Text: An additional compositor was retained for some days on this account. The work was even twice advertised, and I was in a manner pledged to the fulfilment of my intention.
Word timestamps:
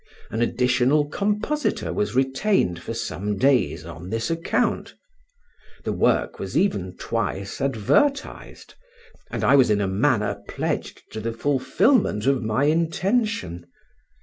An 0.31 0.41
additional 0.41 1.07
compositor 1.07 1.93
was 1.93 2.15
retained 2.15 2.81
for 2.81 2.95
some 2.95 3.37
days 3.37 3.85
on 3.85 4.09
this 4.09 4.31
account. 4.31 4.95
The 5.85 5.93
work 5.93 6.39
was 6.39 6.57
even 6.57 6.97
twice 6.97 7.61
advertised, 7.61 8.73
and 9.29 9.43
I 9.43 9.55
was 9.55 9.69
in 9.69 9.79
a 9.79 9.85
manner 9.87 10.41
pledged 10.47 11.03
to 11.11 11.19
the 11.19 11.33
fulfilment 11.33 12.25
of 12.25 12.41
my 12.41 12.63
intention. 12.63 13.67